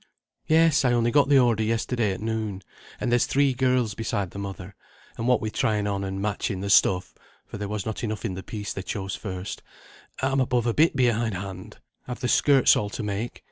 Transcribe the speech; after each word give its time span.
"Yes, 0.47 0.83
I 0.83 0.93
only 0.93 1.11
got 1.11 1.29
the 1.29 1.37
order 1.37 1.61
yesterday 1.61 2.11
at 2.11 2.21
noon; 2.21 2.63
and 2.99 3.11
there's 3.11 3.27
three 3.27 3.53
girls 3.53 3.93
beside 3.93 4.31
the 4.31 4.39
mother; 4.39 4.73
and 5.15 5.27
what 5.27 5.39
with 5.41 5.53
trying 5.53 5.85
on 5.85 6.03
and 6.03 6.19
matching 6.19 6.61
the 6.61 6.71
stuff 6.71 7.13
(for 7.45 7.57
there 7.59 7.67
was 7.69 7.85
not 7.85 8.03
enough 8.03 8.25
in 8.25 8.33
the 8.33 8.41
piece 8.41 8.73
they 8.73 8.81
chose 8.81 9.13
first), 9.15 9.61
I'm 10.19 10.39
above 10.39 10.65
a 10.65 10.73
bit 10.73 10.95
behindhand. 10.95 11.77
I've 12.07 12.19
the 12.21 12.27
skirts 12.27 12.75
all 12.75 12.89
to 12.89 13.03
make. 13.03 13.39